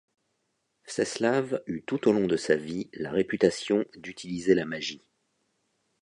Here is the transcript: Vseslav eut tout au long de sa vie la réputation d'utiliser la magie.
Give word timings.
Vseslav 0.87 1.61
eut 1.67 1.83
tout 1.85 2.07
au 2.07 2.11
long 2.11 2.25
de 2.25 2.35
sa 2.35 2.55
vie 2.55 2.89
la 2.91 3.11
réputation 3.11 3.85
d'utiliser 3.97 4.55
la 4.55 4.65
magie. 4.65 5.05